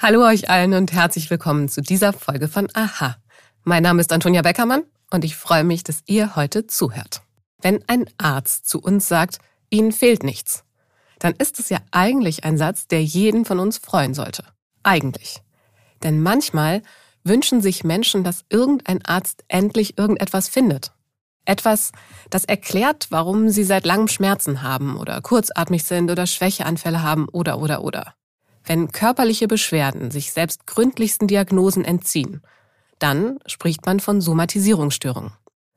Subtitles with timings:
[0.00, 3.16] Hallo euch allen und herzlich willkommen zu dieser Folge von Aha.
[3.64, 7.22] Mein Name ist Antonia Beckermann und ich freue mich, dass ihr heute zuhört.
[7.60, 9.38] Wenn ein Arzt zu uns sagt,
[9.70, 10.62] Ihnen fehlt nichts,
[11.18, 14.44] dann ist es ja eigentlich ein Satz, der jeden von uns freuen sollte.
[14.84, 15.42] Eigentlich.
[16.04, 16.82] Denn manchmal
[17.24, 20.92] wünschen sich Menschen, dass irgendein Arzt endlich irgendetwas findet.
[21.44, 21.90] Etwas,
[22.30, 27.58] das erklärt, warum sie seit langem Schmerzen haben oder kurzatmig sind oder Schwächeanfälle haben oder
[27.58, 28.14] oder oder.
[28.68, 32.42] Wenn körperliche Beschwerden sich selbst gründlichsten Diagnosen entziehen,
[32.98, 35.32] dann spricht man von Somatisierungsstörung.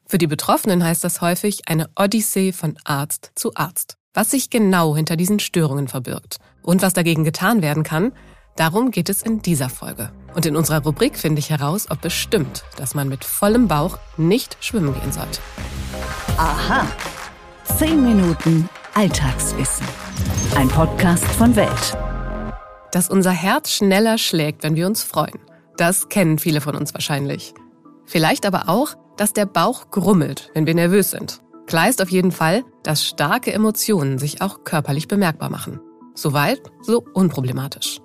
[0.06, 3.96] Für die Betroffenen heißt das häufig eine Odyssee von Arzt zu Arzt.
[4.14, 8.12] Was sich genau hinter diesen Störungen verbirgt und was dagegen getan werden kann,
[8.58, 10.12] darum geht es in dieser Folge.
[10.36, 14.00] Und in unserer Rubrik finde ich heraus, ob es stimmt, dass man mit vollem Bauch
[14.18, 15.40] nicht schwimmen gehen sollte.
[16.36, 16.86] Aha.
[17.64, 19.88] Zehn Minuten Alltagswissen.
[20.58, 21.96] Ein Podcast von Welt
[22.92, 25.40] dass unser Herz schneller schlägt, wenn wir uns freuen.
[25.78, 27.54] Das kennen viele von uns wahrscheinlich.
[28.06, 31.42] Vielleicht aber auch, dass der Bauch grummelt, wenn wir nervös sind.
[31.68, 35.80] Klar ist auf jeden Fall, dass starke Emotionen sich auch körperlich bemerkbar machen.
[36.14, 38.02] Soweit, so unproblematisch.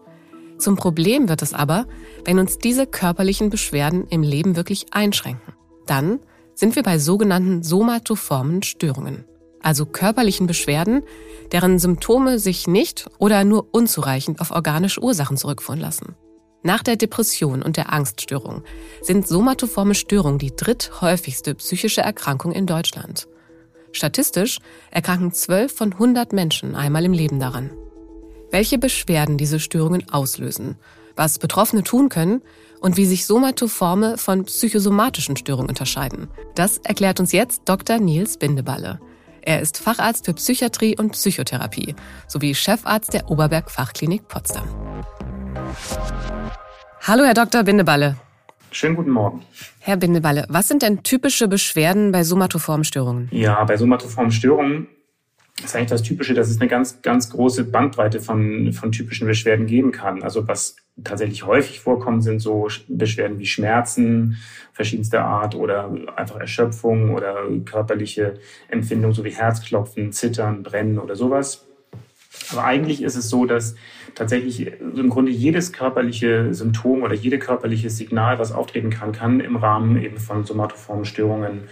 [0.58, 1.86] Zum Problem wird es aber,
[2.24, 5.54] wenn uns diese körperlichen Beschwerden im Leben wirklich einschränken.
[5.86, 6.20] Dann
[6.54, 9.24] sind wir bei sogenannten somatoformen Störungen
[9.66, 11.02] also körperlichen Beschwerden,
[11.50, 16.14] deren Symptome sich nicht oder nur unzureichend auf organische Ursachen zurückführen lassen.
[16.62, 18.62] Nach der Depression und der Angststörung
[19.02, 23.26] sind somatoforme Störungen die dritthäufigste psychische Erkrankung in Deutschland.
[23.90, 24.58] Statistisch
[24.92, 27.72] erkranken 12 von 100 Menschen einmal im Leben daran.
[28.52, 30.76] Welche Beschwerden diese Störungen auslösen,
[31.16, 32.40] was Betroffene tun können
[32.80, 37.98] und wie sich somatoforme von psychosomatischen Störungen unterscheiden, das erklärt uns jetzt Dr.
[37.98, 39.00] Nils Bindeballe.
[39.46, 41.94] Er ist Facharzt für Psychiatrie und Psychotherapie
[42.26, 44.66] sowie Chefarzt der Oberberg Fachklinik Potsdam.
[47.02, 47.62] Hallo, Herr Dr.
[47.62, 48.16] Bindeballe.
[48.72, 49.44] Schönen guten Morgen.
[49.78, 53.28] Herr Bindeballe, was sind denn typische Beschwerden bei somatoformen Störungen?
[53.30, 54.88] Ja, bei somatoformen Störungen
[55.64, 59.66] ist eigentlich das Typische, dass es eine ganz, ganz große Bandbreite von, von typischen Beschwerden
[59.66, 60.22] geben kann.
[60.22, 64.36] Also was tatsächlich häufig vorkommen, sind so Beschwerden wie Schmerzen
[64.72, 68.34] verschiedenster Art oder einfach Erschöpfung oder körperliche
[68.68, 71.66] Empfindungen, so wie Herzklopfen, Zittern, Brennen oder sowas.
[72.52, 73.76] Aber eigentlich ist es so, dass
[74.14, 79.56] tatsächlich im Grunde jedes körperliche Symptom oder jede körperliche Signal, was auftreten kann, kann im
[79.56, 81.62] Rahmen eben von somatoformen Störungen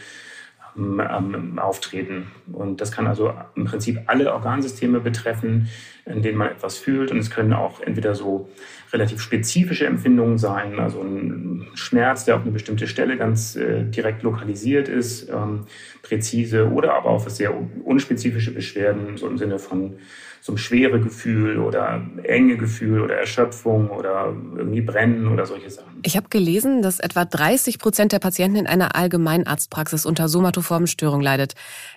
[0.77, 2.27] ähm, auftreten.
[2.53, 5.69] Und das kann also im Prinzip alle Organsysteme betreffen,
[6.07, 7.11] in denen man etwas fühlt.
[7.11, 8.49] Und es können auch entweder so
[8.93, 14.23] relativ spezifische Empfindungen sein, also ein Schmerz, der auf eine bestimmte Stelle ganz äh, direkt
[14.23, 15.67] lokalisiert ist, ähm,
[16.03, 17.53] präzise, oder aber auch sehr
[17.85, 19.95] unspezifische Beschwerden, so im Sinne von
[20.45, 26.01] so ein schwere Gefühl oder enge Gefühl oder Erschöpfung oder irgendwie Brennen oder solche Sachen.
[26.03, 31.23] Ich habe gelesen, dass etwa 30 Prozent der Patienten in einer Allgemeinarztpraxis unter somatoformen Störungen
[31.23, 31.55] leidet.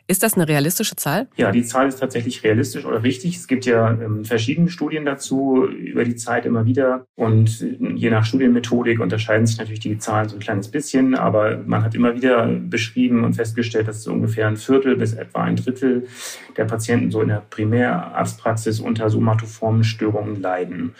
[0.08, 1.28] Ist das eine realistische Zahl?
[1.36, 3.36] Ja, die Zahl ist tatsächlich realistisch oder richtig.
[3.36, 8.24] Es gibt ja ähm, verschiedene Studien dazu über die Zeit immer wieder und je nach
[8.24, 12.48] Studienmethodik unterscheiden sich natürlich die Zahlen so ein kleines bisschen, aber man hat immer wieder
[12.48, 16.08] beschrieben und festgestellt, dass so ungefähr ein Viertel bis etwa ein Drittel
[16.56, 20.94] der Patienten so in der Primärarzt Arztpraxis unter somatoformen Störungen leiden.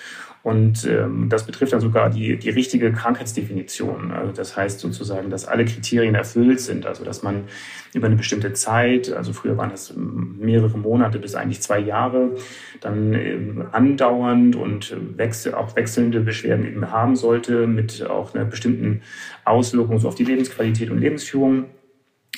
[0.44, 4.12] Und ähm, das betrifft dann sogar die, die richtige Krankheitsdefinition.
[4.12, 6.86] Also das heißt sozusagen, dass alle Kriterien erfüllt sind.
[6.86, 7.46] Also dass man
[7.94, 12.32] über eine bestimmte Zeit, also früher waren das mehrere Monate bis eigentlich zwei Jahre,
[12.80, 19.02] dann ähm, andauernd und wechsel, auch wechselnde Beschwerden eben haben sollte, mit auch einer bestimmten
[19.44, 21.66] Auswirkung so auf die Lebensqualität und Lebensführung.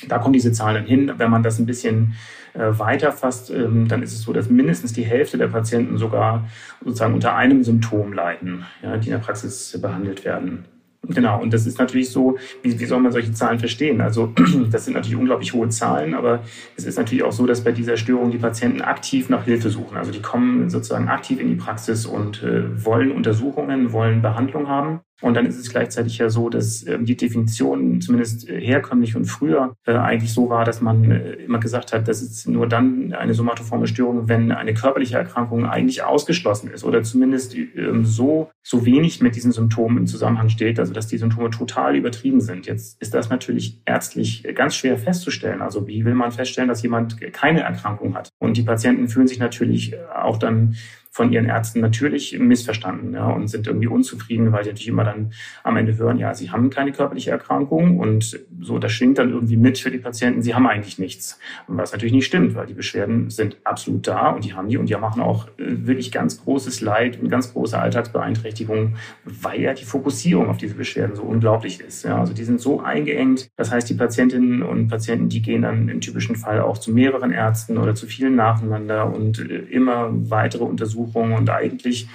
[0.08, 1.12] Da kommen diese Zahlen hin.
[1.16, 2.14] Wenn man das ein bisschen
[2.54, 6.48] äh, weiterfasst, ähm, dann ist es so, dass mindestens die Hälfte der Patienten sogar
[6.84, 10.64] sozusagen unter einem Symptom leiden, ja, die in der Praxis behandelt werden.
[11.08, 14.00] Genau, und das ist natürlich so, wie, wie soll man solche Zahlen verstehen?
[14.00, 14.32] Also
[14.70, 16.42] das sind natürlich unglaublich hohe Zahlen, aber
[16.76, 19.96] es ist natürlich auch so, dass bei dieser Störung die Patienten aktiv nach Hilfe suchen.
[19.96, 25.00] Also die kommen sozusagen aktiv in die Praxis und äh, wollen Untersuchungen, wollen Behandlung haben.
[25.20, 29.26] Und dann ist es gleichzeitig ja so, dass äh, die Definition zumindest äh, herkömmlich und
[29.26, 33.12] früher äh, eigentlich so war, dass man äh, immer gesagt hat, das ist nur dann
[33.12, 38.86] eine somatoforme Störung, wenn eine körperliche Erkrankung eigentlich ausgeschlossen ist oder zumindest ähm, so, so
[38.86, 42.66] wenig mit diesen Symptomen im Zusammenhang steht, also dass die Symptome total übertrieben sind.
[42.66, 45.60] Jetzt ist das natürlich ärztlich ganz schwer festzustellen.
[45.60, 48.30] Also wie will man feststellen, dass jemand keine Erkrankung hat?
[48.38, 50.76] Und die Patienten fühlen sich natürlich auch dann
[51.10, 55.32] von ihren Ärzten natürlich missverstanden ja, und sind irgendwie unzufrieden, weil sie natürlich immer dann
[55.64, 59.56] am Ende hören, ja, sie haben keine körperliche Erkrankung und so, das schwingt dann irgendwie
[59.56, 61.40] mit für die Patienten, sie haben eigentlich nichts.
[61.66, 64.88] Was natürlich nicht stimmt, weil die Beschwerden sind absolut da und die haben die und
[64.88, 69.84] die machen auch äh, wirklich ganz großes Leid und ganz große Alltagsbeeinträchtigungen, weil ja die
[69.84, 72.04] Fokussierung auf diese Beschwerden so unglaublich ist.
[72.04, 73.50] Ja, also die sind so eingeengt.
[73.56, 77.32] Das heißt, die Patientinnen und Patienten, die gehen dann im typischen Fall auch zu mehreren
[77.32, 80.99] Ärzten oder zu vielen nacheinander und äh, immer weitere Untersuchungen
[81.32, 82.08] und eigentlich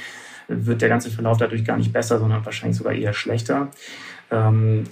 [0.47, 3.71] wird der ganze Verlauf dadurch gar nicht besser, sondern wahrscheinlich sogar eher schlechter.
[4.31, 4.83] Ähm,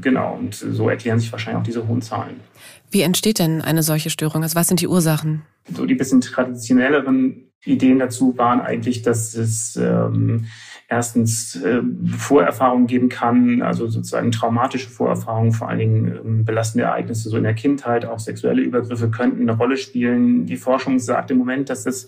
[0.00, 2.40] genau, und so erklären sich wahrscheinlich auch diese hohen Zahlen.
[2.90, 4.42] Wie entsteht denn eine solche Störung?
[4.42, 5.42] Also was sind die Ursachen?
[5.72, 10.46] So die bisschen traditionelleren Ideen dazu waren eigentlich, dass es ähm,
[10.88, 11.82] erstens äh,
[12.16, 17.42] Vorerfahrungen geben kann, also sozusagen traumatische Vorerfahrungen, vor allen Dingen ähm, belastende Ereignisse so in
[17.42, 20.46] der Kindheit, auch sexuelle Übergriffe könnten eine Rolle spielen.
[20.46, 22.06] Die Forschung sagt im Moment, dass das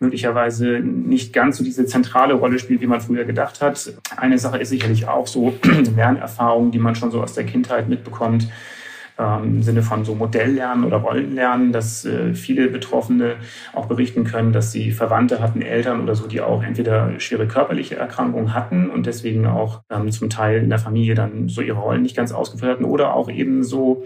[0.00, 3.92] möglicherweise nicht ganz so diese zentrale Rolle spielt, wie man früher gedacht hat.
[4.16, 5.54] Eine Sache ist sicherlich auch so
[5.96, 8.48] Lernerfahrungen, die man schon so aus der Kindheit mitbekommt
[9.18, 13.36] im Sinne von so Modelllernen oder Rollenlernen, dass äh, viele Betroffene
[13.72, 17.96] auch berichten können, dass sie Verwandte hatten, Eltern oder so, die auch entweder schwere körperliche
[17.96, 22.02] Erkrankungen hatten und deswegen auch ähm, zum Teil in der Familie dann so ihre Rollen
[22.02, 24.04] nicht ganz ausgeführt hatten oder auch eben so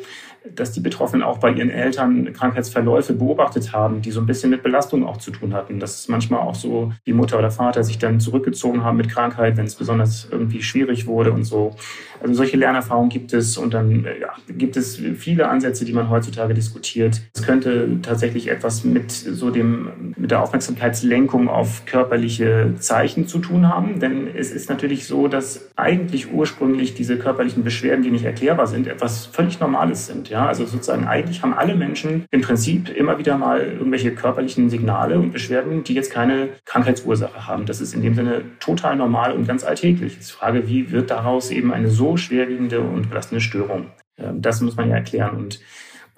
[0.54, 4.62] dass die Betroffenen auch bei ihren Eltern Krankheitsverläufe beobachtet haben, die so ein bisschen mit
[4.62, 5.80] Belastung auch zu tun hatten.
[5.80, 9.66] Dass manchmal auch so die Mutter oder Vater sich dann zurückgezogen haben mit Krankheit, wenn
[9.66, 11.74] es besonders irgendwie schwierig wurde und so.
[12.20, 16.54] Also solche Lernerfahrungen gibt es und dann ja, gibt es viele Ansätze, die man heutzutage
[16.54, 17.20] diskutiert.
[17.34, 23.68] Es könnte tatsächlich etwas mit so dem, mit der Aufmerksamkeitslenkung auf körperliche Zeichen zu tun
[23.68, 28.66] haben, denn es ist natürlich so, dass eigentlich ursprünglich diese körperlichen Beschwerden, die nicht erklärbar
[28.66, 30.28] sind, etwas völlig Normales sind.
[30.32, 35.18] Ja, also sozusagen eigentlich haben alle Menschen im Prinzip immer wieder mal irgendwelche körperlichen Signale
[35.18, 37.66] und Beschwerden, die jetzt keine Krankheitsursache haben.
[37.66, 40.16] Das ist in dem Sinne total normal und ganz alltäglich.
[40.16, 43.88] Die Frage, wie wird daraus eben eine so schwerwiegende und belastende Störung?
[44.16, 45.36] Ähm, das muss man ja erklären.
[45.36, 45.60] Und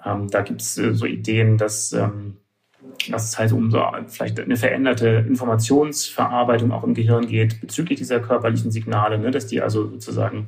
[0.05, 2.37] ähm, da gibt es äh, so Ideen, dass ähm,
[3.09, 8.19] dass es halt um so vielleicht eine veränderte Informationsverarbeitung auch im Gehirn geht bezüglich dieser
[8.19, 10.47] körperlichen Signale, ne, dass die also sozusagen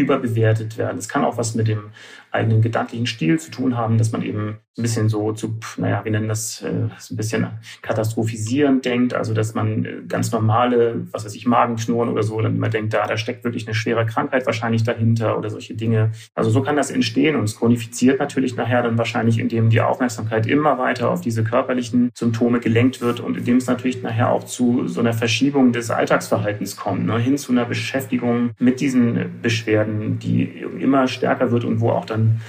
[0.00, 0.98] überbewertet werden.
[0.98, 1.90] Es kann auch was mit dem
[2.32, 6.12] eigenen gedanklichen Stil zu tun haben, dass man eben ein bisschen so zu, naja, wir
[6.12, 7.48] nennen das äh, ein bisschen
[7.82, 12.54] katastrophisierend denkt, also dass man äh, ganz normale, was weiß ich, Magenknurren oder so, dann
[12.54, 16.12] immer denkt, da, da steckt wirklich eine schwere Krankheit wahrscheinlich dahinter oder solche Dinge.
[16.34, 20.46] Also so kann das entstehen und es chronifiziert natürlich nachher dann wahrscheinlich, indem die Aufmerksamkeit
[20.46, 24.86] immer weiter auf diese körperlichen Symptome gelenkt wird und indem es natürlich nachher auch zu
[24.86, 30.44] so einer Verschiebung des Alltagsverhaltens kommt, ne, hin zu einer Beschäftigung mit diesen Beschwerden, die
[30.78, 32.40] immer stärker wird und wo auch dann dann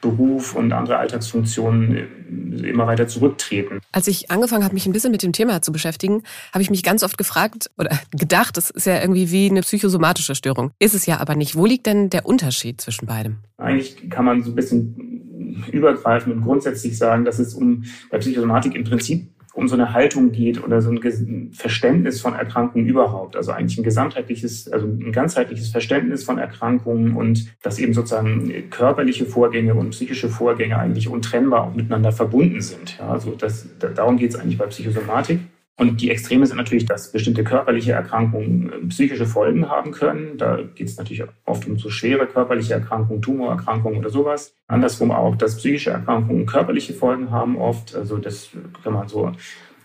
[0.00, 3.80] Beruf und andere Alltagsfunktionen äh, immer weiter zurücktreten.
[3.90, 6.22] Als ich angefangen habe, mich ein bisschen mit dem Thema zu beschäftigen,
[6.52, 10.36] habe ich mich ganz oft gefragt oder gedacht, das ist ja irgendwie wie eine psychosomatische
[10.36, 10.70] Störung.
[10.78, 11.56] Ist es ja aber nicht.
[11.56, 13.38] Wo liegt denn der Unterschied zwischen beidem?
[13.56, 18.76] Eigentlich kann man so ein bisschen übergreifend und grundsätzlich sagen, dass es um bei Psychosomatik
[18.76, 19.26] im Prinzip
[19.58, 23.36] um so eine Haltung geht oder so ein Verständnis von Erkrankungen überhaupt.
[23.36, 29.26] Also eigentlich ein gesamtheitliches, also ein ganzheitliches Verständnis von Erkrankungen und dass eben sozusagen körperliche
[29.26, 32.98] Vorgänge und psychische Vorgänge eigentlich untrennbar auch miteinander verbunden sind.
[32.98, 35.40] Ja, also das, darum geht es eigentlich bei Psychosomatik.
[35.78, 40.36] Und die Extreme sind natürlich, dass bestimmte körperliche Erkrankungen äh, psychische Folgen haben können.
[40.36, 44.56] Da geht es natürlich oft um so schwere körperliche Erkrankungen, Tumorerkrankungen oder sowas.
[44.66, 47.94] Andersrum auch, dass psychische Erkrankungen körperliche Folgen haben oft.
[47.94, 48.50] Also das
[48.82, 49.30] kann man so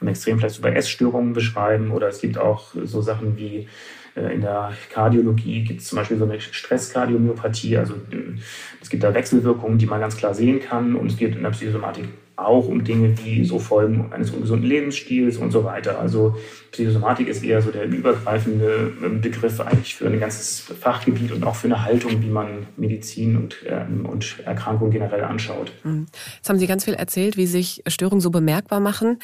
[0.01, 1.91] im Extrem vielleicht so bei Essstörungen beschreiben.
[1.91, 3.67] Oder es gibt auch so Sachen wie
[4.15, 7.77] äh, in der Kardiologie gibt es zum Beispiel so eine Stresskardiomopathie.
[7.77, 8.39] Also äh,
[8.81, 10.95] es gibt da Wechselwirkungen, die man ganz klar sehen kann.
[10.95, 15.37] Und es geht in der Psychosomatik auch um Dinge wie so Folgen eines ungesunden Lebensstils
[15.37, 15.99] und so weiter.
[15.99, 16.35] Also
[16.71, 21.55] Psychosomatik ist eher so der übergreifende ähm, Begriff eigentlich für ein ganzes Fachgebiet und auch
[21.55, 25.71] für eine Haltung, wie man Medizin und, ähm, und Erkrankungen generell anschaut.
[25.83, 26.07] Hm.
[26.35, 29.19] Jetzt haben Sie ganz viel erzählt, wie sich Störungen so bemerkbar machen,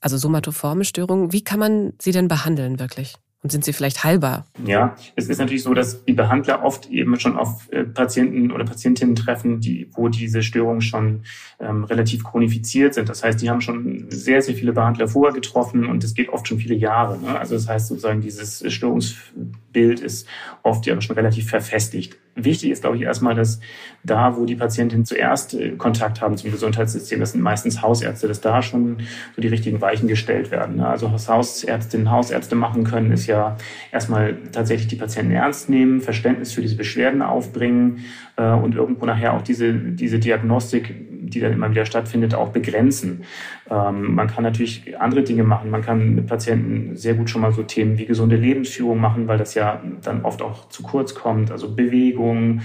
[0.00, 1.32] also somatoforme Störungen.
[1.32, 3.14] Wie kann man sie denn behandeln wirklich?
[3.42, 4.44] Und sind sie vielleicht heilbar?
[4.66, 8.64] Ja, es ist natürlich so, dass die Behandler oft eben schon auf äh, Patienten oder
[8.66, 11.22] Patientinnen treffen, die, wo diese Störungen schon
[11.58, 13.08] ähm, relativ chronifiziert sind.
[13.08, 16.48] Das heißt, die haben schon sehr, sehr viele Behandler vorher getroffen und es geht oft
[16.48, 17.18] schon viele Jahre.
[17.18, 17.38] Ne?
[17.38, 20.28] Also das heißt sozusagen, dieses Störungsbild ist
[20.62, 22.18] oft ja schon relativ verfestigt.
[22.36, 23.60] Wichtig ist, glaube ich, erstmal, dass
[24.04, 28.40] da, wo die Patientinnen zuerst äh, Kontakt haben zum Gesundheitssystem, das sind meistens Hausärzte, dass
[28.40, 28.98] da schon
[29.34, 30.76] so die richtigen Weichen gestellt werden.
[30.76, 30.86] Ne?
[30.86, 33.56] Also was Hausärztinnen, Hausärzte machen können, ist ja
[33.90, 38.04] erstmal tatsächlich die Patienten ernst nehmen, Verständnis für diese Beschwerden aufbringen
[38.36, 43.24] äh, und irgendwo nachher auch diese, diese Diagnostik die dann immer wieder stattfindet, auch begrenzen.
[43.70, 45.70] Ähm, man kann natürlich andere Dinge machen.
[45.70, 49.38] Man kann mit Patienten sehr gut schon mal so Themen wie gesunde Lebensführung machen, weil
[49.38, 51.50] das ja dann oft auch zu kurz kommt.
[51.50, 52.62] Also Bewegung,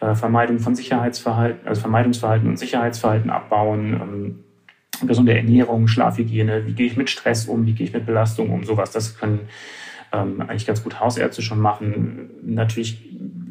[0.00, 3.92] äh, Vermeidung von Sicherheitsverhalten, also Vermeidungsverhalten und Sicherheitsverhalten abbauen.
[3.94, 4.44] Ähm,
[5.06, 8.64] gesunde Ernährung, Schlafhygiene, wie gehe ich mit Stress um, wie gehe ich mit Belastung um,
[8.64, 8.92] sowas.
[8.92, 9.40] Das können
[10.12, 12.30] ähm, eigentlich ganz gut Hausärzte schon machen.
[12.42, 13.02] Natürlich,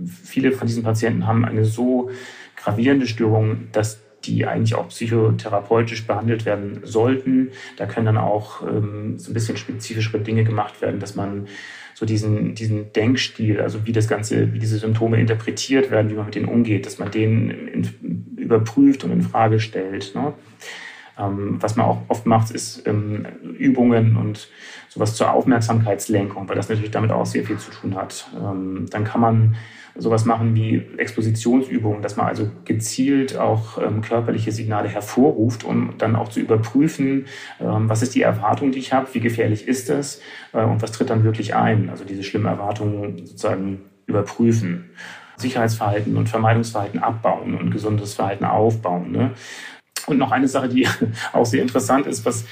[0.06, 2.10] viele von diesen Patienten haben eine so
[2.56, 7.52] gravierende Störung, dass die eigentlich auch psychotherapeutisch behandelt werden sollten.
[7.78, 11.48] Da können dann auch ähm, so ein bisschen spezifischere Dinge gemacht werden, dass man
[11.94, 16.26] so diesen, diesen Denkstil, also wie das Ganze, wie diese Symptome interpretiert werden, wie man
[16.26, 20.16] mit denen umgeht, dass man den in, überprüft und in Frage stellt.
[20.16, 20.34] Ne?
[21.22, 23.26] Ähm, was man auch oft macht, ist ähm,
[23.58, 24.50] Übungen und
[24.90, 28.30] sowas zur Aufmerksamkeitslenkung, weil das natürlich damit auch sehr viel zu tun hat.
[28.36, 29.56] Ähm, dann kann man
[29.96, 36.16] sowas machen wie Expositionsübungen, dass man also gezielt auch ähm, körperliche Signale hervorruft, um dann
[36.16, 37.26] auch zu überprüfen,
[37.60, 40.22] ähm, was ist die Erwartung, die ich habe, wie gefährlich ist das
[40.54, 41.90] äh, und was tritt dann wirklich ein.
[41.90, 44.90] Also diese schlimmen Erwartungen sozusagen überprüfen.
[45.38, 49.12] Sicherheitsverhalten und Vermeidungsverhalten abbauen und gesundes Verhalten aufbauen.
[49.12, 49.32] Ne?
[50.08, 50.88] Und noch eine Sache, die
[51.34, 52.46] auch sehr interessant ist, was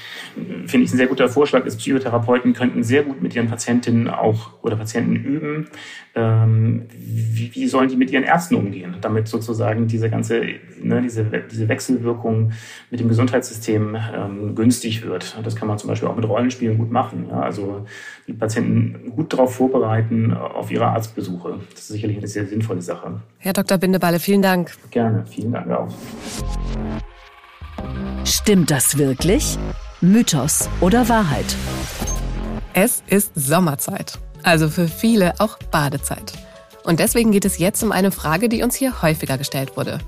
[0.66, 4.50] finde ich ein sehr guter Vorschlag ist, Psychotherapeuten könnten sehr gut mit ihren Patientinnen auch
[4.62, 5.68] oder Patienten üben,
[6.14, 10.42] ähm, wie, wie sollen die mit ihren Ärzten umgehen, damit sozusagen diese ganze,
[10.82, 12.52] ne, diese, diese Wechselwirkung
[12.90, 15.38] mit dem Gesundheitssystem ähm, günstig wird.
[15.42, 17.26] Das kann man zum Beispiel auch mit Rollenspielen gut machen.
[17.30, 17.40] Ja?
[17.40, 17.86] Also
[18.26, 21.60] die Patienten gut darauf vorbereiten auf ihre Arztbesuche.
[21.70, 23.20] Das ist sicherlich eine sehr sinnvolle Sache.
[23.38, 23.78] Herr Dr.
[23.78, 24.72] Bindeballe, vielen Dank.
[24.90, 25.88] Gerne, vielen Dank auch.
[28.24, 29.58] Stimmt das wirklich?
[30.00, 31.46] Mythos oder Wahrheit?
[32.74, 36.32] Es ist Sommerzeit, also für viele auch Badezeit.
[36.84, 39.98] Und deswegen geht es jetzt um eine Frage, die uns hier häufiger gestellt wurde.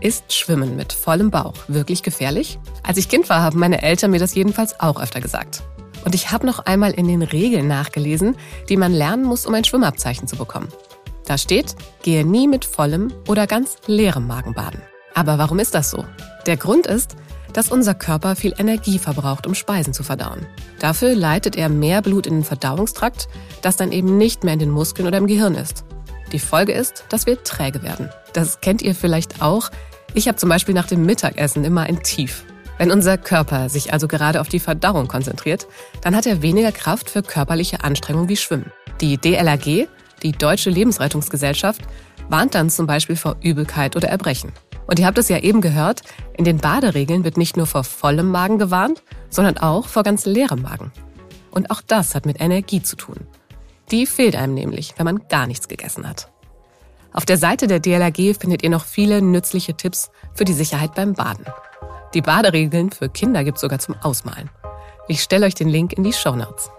[0.00, 2.58] Ist Schwimmen mit vollem Bauch wirklich gefährlich?
[2.82, 5.62] Als ich Kind war, haben meine Eltern mir das jedenfalls auch öfter gesagt.
[6.04, 8.36] Und ich habe noch einmal in den Regeln nachgelesen,
[8.68, 10.68] die man lernen muss, um ein Schwimmabzeichen zu bekommen.
[11.26, 14.80] Da steht, gehe nie mit vollem oder ganz leerem Magen baden.
[15.14, 16.04] Aber warum ist das so?
[16.46, 17.16] Der Grund ist,
[17.56, 20.44] dass unser Körper viel Energie verbraucht, um Speisen zu verdauen.
[20.78, 23.28] Dafür leitet er mehr Blut in den Verdauungstrakt,
[23.62, 25.84] das dann eben nicht mehr in den Muskeln oder im Gehirn ist.
[26.32, 28.10] Die Folge ist, dass wir träge werden.
[28.34, 29.70] Das kennt ihr vielleicht auch.
[30.12, 32.44] Ich habe zum Beispiel nach dem Mittagessen immer ein Tief.
[32.76, 35.66] Wenn unser Körper sich also gerade auf die Verdauung konzentriert,
[36.02, 38.70] dann hat er weniger Kraft für körperliche Anstrengungen wie Schwimmen.
[39.00, 39.88] Die DLRG,
[40.22, 41.80] die Deutsche Lebensrettungsgesellschaft,
[42.28, 44.52] warnt dann zum Beispiel vor Übelkeit oder Erbrechen.
[44.86, 46.02] Und ihr habt es ja eben gehört,
[46.36, 50.62] in den Baderegeln wird nicht nur vor vollem Magen gewarnt, sondern auch vor ganz leerem
[50.62, 50.92] Magen.
[51.50, 53.26] Und auch das hat mit Energie zu tun.
[53.90, 56.30] Die fehlt einem nämlich, wenn man gar nichts gegessen hat.
[57.12, 61.14] Auf der Seite der DLRG findet ihr noch viele nützliche Tipps für die Sicherheit beim
[61.14, 61.46] Baden.
[62.14, 64.50] Die Baderegeln für Kinder gibt's sogar zum Ausmalen.
[65.08, 66.70] Ich stelle euch den Link in die Show Notes.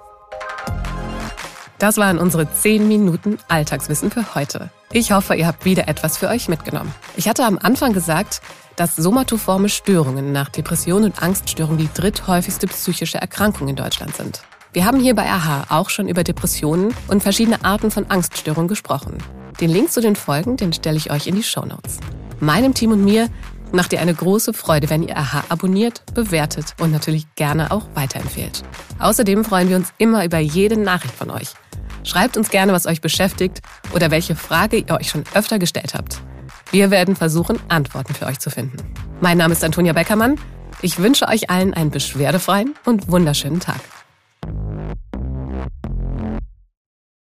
[1.80, 4.70] Das waren unsere 10 Minuten Alltagswissen für heute.
[4.94, 6.94] Ich hoffe, ihr habt wieder etwas für euch mitgenommen.
[7.18, 8.42] Ich hatte am Anfang gesagt,
[8.78, 14.42] dass somatoforme Störungen nach Depression und Angststörungen die dritthäufigste psychische Erkrankung in Deutschland sind.
[14.72, 19.18] Wir haben hier bei AHA auch schon über Depressionen und verschiedene Arten von Angststörungen gesprochen.
[19.60, 21.98] Den Link zu den Folgen, den stelle ich euch in die Show Notes.
[22.40, 23.28] Meinem Team und mir
[23.74, 28.64] macht ihr eine große Freude, wenn ihr AHA abonniert, bewertet und natürlich gerne auch weiterempfehlt.
[29.00, 31.50] Außerdem freuen wir uns immer über jede Nachricht von euch.
[32.08, 33.62] Schreibt uns gerne, was euch beschäftigt
[33.94, 36.22] oder welche Frage ihr euch schon öfter gestellt habt.
[36.72, 38.78] Wir werden versuchen, Antworten für euch zu finden.
[39.20, 40.40] Mein Name ist Antonia Beckermann.
[40.82, 43.82] Ich wünsche euch allen einen beschwerdefreien und wunderschönen Tag.